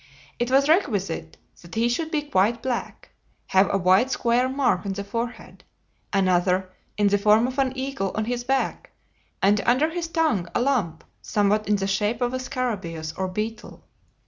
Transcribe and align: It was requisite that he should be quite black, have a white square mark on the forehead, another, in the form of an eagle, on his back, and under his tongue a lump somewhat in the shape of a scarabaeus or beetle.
It 0.39 0.49
was 0.49 0.67
requisite 0.67 1.37
that 1.61 1.75
he 1.75 1.87
should 1.87 2.09
be 2.09 2.23
quite 2.23 2.63
black, 2.63 3.11
have 3.45 3.71
a 3.71 3.77
white 3.77 4.09
square 4.09 4.49
mark 4.49 4.83
on 4.83 4.93
the 4.93 5.03
forehead, 5.03 5.63
another, 6.11 6.71
in 6.97 7.09
the 7.09 7.19
form 7.19 7.45
of 7.45 7.59
an 7.59 7.71
eagle, 7.77 8.09
on 8.15 8.25
his 8.25 8.43
back, 8.43 8.89
and 9.43 9.61
under 9.61 9.91
his 9.91 10.07
tongue 10.07 10.47
a 10.55 10.59
lump 10.59 11.03
somewhat 11.21 11.67
in 11.67 11.75
the 11.75 11.85
shape 11.85 12.19
of 12.19 12.33
a 12.33 12.39
scarabaeus 12.39 13.13
or 13.15 13.27
beetle. 13.27 13.83